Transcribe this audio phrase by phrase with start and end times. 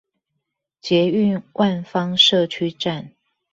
[0.81, 3.11] 捷運萬芳社區站